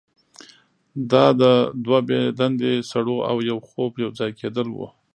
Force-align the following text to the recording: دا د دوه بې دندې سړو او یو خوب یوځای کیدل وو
دا 1.11 1.25
د 1.41 1.41
دوه 1.85 1.99
بې 2.07 2.21
دندې 2.39 2.71
سړو 2.91 3.17
او 3.29 3.35
یو 3.49 3.57
خوب 3.67 3.91
یوځای 4.05 4.31
کیدل 4.39 4.67
وو 4.71 4.87